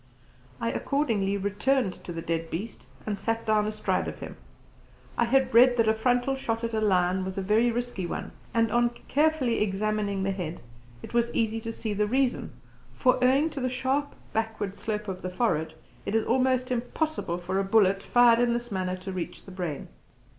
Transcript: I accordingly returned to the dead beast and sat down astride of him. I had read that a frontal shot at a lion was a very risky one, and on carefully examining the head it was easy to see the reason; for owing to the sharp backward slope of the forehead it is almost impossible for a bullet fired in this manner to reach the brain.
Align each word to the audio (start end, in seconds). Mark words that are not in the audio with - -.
I 0.59 0.71
accordingly 0.71 1.37
returned 1.37 2.03
to 2.05 2.11
the 2.11 2.23
dead 2.23 2.49
beast 2.49 2.87
and 3.05 3.15
sat 3.15 3.45
down 3.45 3.67
astride 3.67 4.07
of 4.07 4.17
him. 4.17 4.35
I 5.15 5.25
had 5.25 5.53
read 5.53 5.77
that 5.77 5.87
a 5.87 5.93
frontal 5.93 6.33
shot 6.33 6.63
at 6.63 6.73
a 6.73 6.81
lion 6.81 7.23
was 7.23 7.37
a 7.37 7.41
very 7.43 7.71
risky 7.71 8.07
one, 8.07 8.31
and 8.51 8.71
on 8.71 8.89
carefully 9.07 9.61
examining 9.61 10.23
the 10.23 10.31
head 10.31 10.59
it 11.03 11.13
was 11.13 11.29
easy 11.35 11.61
to 11.61 11.71
see 11.71 11.93
the 11.93 12.07
reason; 12.07 12.51
for 12.95 13.23
owing 13.23 13.51
to 13.51 13.61
the 13.61 13.69
sharp 13.69 14.15
backward 14.33 14.75
slope 14.75 15.07
of 15.07 15.21
the 15.21 15.29
forehead 15.29 15.75
it 16.03 16.15
is 16.15 16.25
almost 16.25 16.71
impossible 16.71 17.37
for 17.37 17.59
a 17.59 17.63
bullet 17.63 18.01
fired 18.01 18.39
in 18.39 18.53
this 18.53 18.71
manner 18.71 18.95
to 18.97 19.11
reach 19.11 19.43
the 19.45 19.51
brain. 19.51 19.87